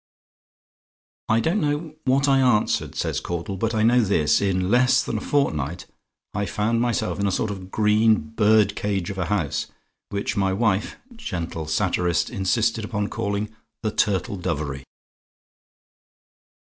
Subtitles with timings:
[1.29, 5.19] "I don't know what I answered," says Caudle, "but I know this: in less than
[5.19, 5.85] a fortnight
[6.33, 9.67] I found myself in a sort of a green bird cage of a house,
[10.09, 14.85] which my wife gentle satirist insisted upon calling 'The Turtle Dovery.'"